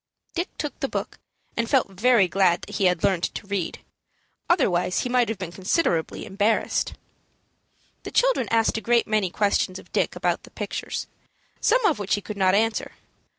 Dick 0.33 0.47
took 0.57 0.79
the 0.79 0.87
book, 0.87 1.19
and 1.55 1.69
felt 1.69 1.91
very 1.91 2.27
glad 2.27 2.63
that 2.63 2.77
he 2.77 2.85
had 2.85 3.03
learned 3.03 3.21
to 3.21 3.45
read. 3.45 3.77
Otherwise 4.49 5.01
he 5.01 5.09
might 5.09 5.29
have 5.29 5.37
been 5.37 5.51
considerably 5.51 6.25
embarrassed. 6.25 6.95
The 8.01 8.09
children 8.09 8.47
asked 8.49 8.77
a 8.79 8.81
great 8.81 9.05
many 9.05 9.29
questions 9.29 9.77
of 9.77 9.91
Dick 9.91 10.15
about 10.15 10.41
the 10.41 10.49
pictures, 10.49 11.05
some 11.59 11.85
of 11.85 11.99
which 11.99 12.15
he 12.15 12.21
could 12.21 12.35
not 12.35 12.55
answer. 12.55 12.93